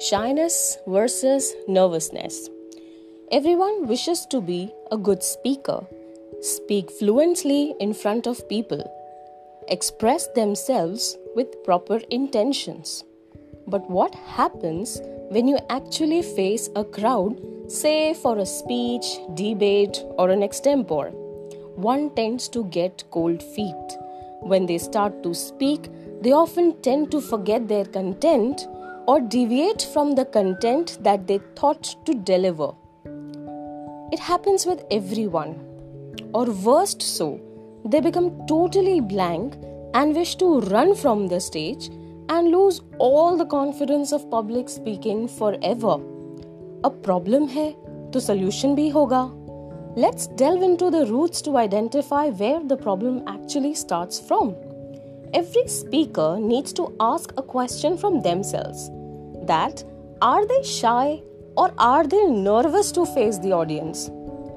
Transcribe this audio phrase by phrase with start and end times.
[0.00, 2.48] Shyness versus nervousness.
[3.32, 5.84] Everyone wishes to be a good speaker,
[6.40, 8.84] speak fluently in front of people,
[9.66, 13.02] express themselves with proper intentions.
[13.66, 17.36] But what happens when you actually face a crowd,
[17.66, 21.10] say for a speech, debate, or an extempore?
[21.74, 23.98] One tends to get cold feet.
[24.42, 25.90] When they start to speak,
[26.22, 28.68] they often tend to forget their content
[29.08, 32.72] or deviate from the content that they thought to deliver.
[34.12, 35.54] It happens with everyone.
[36.34, 37.40] Or worst so,
[37.86, 39.54] they become totally blank
[39.94, 41.88] and wish to run from the stage
[42.28, 45.96] and lose all the confidence of public speaking forever.
[46.84, 47.76] A problem hai,
[48.12, 49.22] to solution bhi hoga.
[49.96, 54.54] Let's delve into the roots to identify where the problem actually starts from.
[55.32, 58.90] Every speaker needs to ask a question from themselves
[59.48, 59.84] that
[60.22, 61.22] are they shy
[61.56, 64.10] or are they nervous to face the audience?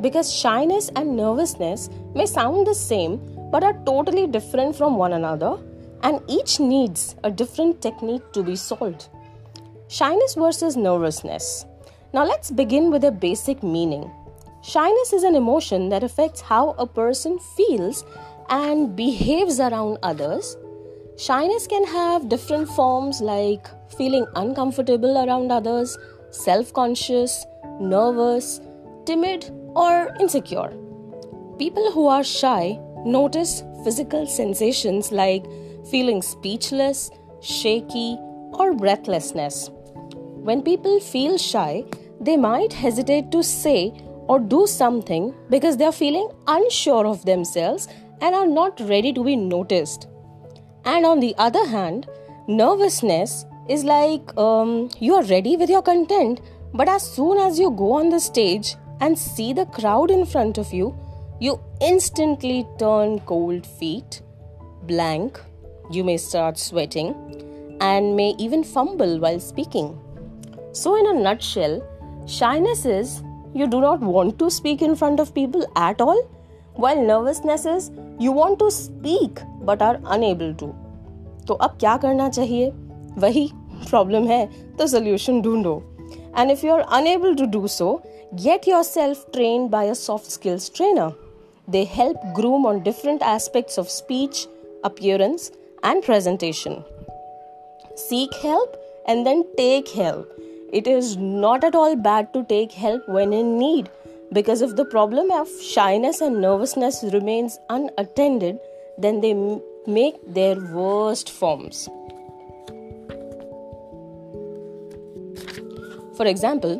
[0.00, 5.58] Because shyness and nervousness may sound the same but are totally different from one another,
[6.02, 9.08] and each needs a different technique to be solved.
[9.88, 11.64] Shyness versus nervousness.
[12.12, 14.10] Now, let's begin with a basic meaning.
[14.62, 18.04] Shyness is an emotion that affects how a person feels
[18.50, 20.56] and behaves around others.
[21.18, 23.66] Shyness can have different forms like
[23.96, 25.98] feeling uncomfortable around others,
[26.30, 27.44] self conscious,
[27.80, 28.60] nervous,
[29.04, 30.72] timid, or insecure.
[31.58, 35.44] People who are shy notice physical sensations like
[35.90, 37.10] feeling speechless,
[37.40, 38.16] shaky,
[38.52, 39.70] or breathlessness.
[40.48, 41.84] When people feel shy,
[42.20, 43.92] they might hesitate to say
[44.28, 47.88] or do something because they are feeling unsure of themselves
[48.20, 50.06] and are not ready to be noticed.
[50.90, 52.06] And on the other hand,
[52.46, 56.40] nervousness is like um, you are ready with your content,
[56.72, 60.56] but as soon as you go on the stage and see the crowd in front
[60.56, 60.96] of you,
[61.40, 64.22] you instantly turn cold feet,
[64.84, 65.38] blank,
[65.90, 67.14] you may start sweating,
[67.82, 70.00] and may even fumble while speaking.
[70.72, 71.82] So, in a nutshell,
[72.26, 73.22] shyness is
[73.52, 76.18] you do not want to speak in front of people at all,
[76.77, 80.71] while nervousness is you want to speak but are unable to.
[81.47, 82.69] तो अब क्या करना चाहिए
[83.19, 83.49] वही
[83.89, 84.45] problem है
[84.77, 85.81] तो solution ढूंढो
[86.37, 87.91] and if you are unable to do so
[88.43, 91.11] get yourself train by a soft skills trainer
[91.67, 94.47] they help groom on different aspects of speech,
[94.83, 95.51] appearance,
[95.81, 96.83] and presentation.
[97.95, 98.75] Seek help
[99.05, 100.29] and then take help.
[100.71, 103.89] It is not at all bad to take help when in need
[104.32, 108.58] because if the problem of shyness and nervousness remains unattended,
[108.98, 109.34] then they
[109.86, 111.88] make their worst forms.
[116.16, 116.76] For example,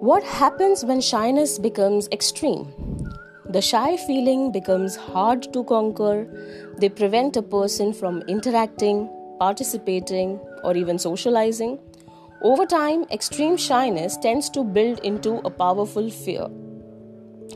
[0.00, 2.72] what happens when shyness becomes extreme?
[3.44, 6.26] The shy feeling becomes hard to conquer.
[6.78, 11.80] They prevent a person from interacting, participating, or even socializing.
[12.42, 16.48] Over time, extreme shyness tends to build into a powerful fear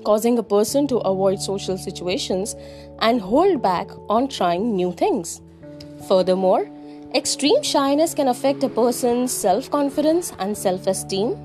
[0.05, 2.55] causing a person to avoid social situations
[3.01, 5.41] and hold back on trying new things.
[6.09, 6.69] Furthermore,
[7.15, 11.37] extreme shyness can affect a person's self confidence and self esteem,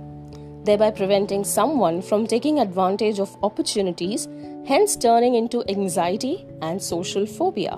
[0.66, 4.28] thereby preventing someone from taking advantage of opportunities,
[4.68, 7.78] hence turning into anxiety and social phobia.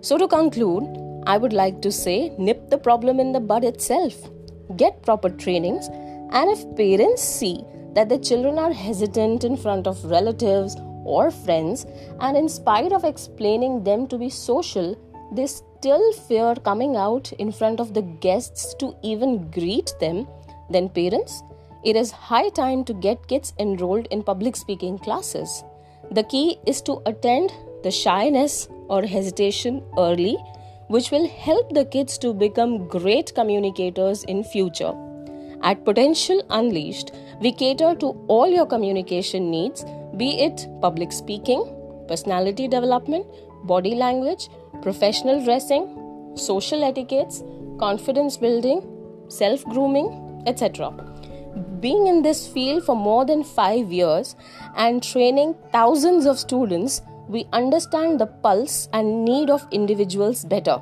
[0.00, 0.84] So, to conclude,
[1.26, 4.14] I would like to say nip the problem in the bud itself,
[4.76, 5.88] get proper trainings,
[6.30, 7.64] and if parents see
[7.94, 11.86] that the children are hesitant in front of relatives or friends,
[12.20, 14.94] and in spite of explaining them to be social,
[15.32, 20.26] they still fear coming out in front of the guests to even greet them,
[20.70, 21.42] then parents,
[21.84, 25.64] it is high time to get kids enrolled in public speaking classes.
[26.10, 27.52] The key is to attend
[27.82, 30.36] the shyness or hesitation early,
[30.88, 34.92] which will help the kids to become great communicators in future.
[35.62, 39.84] At Potential Unleashed, we cater to all your communication needs,
[40.16, 41.64] be it public speaking,
[42.08, 43.26] personality development,
[43.64, 44.48] body language,
[44.82, 47.42] professional dressing, social etiquettes,
[47.78, 48.80] confidence building,
[49.28, 50.90] self grooming, etc.
[51.80, 54.36] Being in this field for more than five years
[54.76, 60.80] and training thousands of students, we understand the pulse and need of individuals better.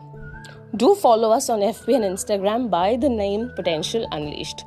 [0.76, 4.64] Do follow us on FB and Instagram by the name Potential Unleashed.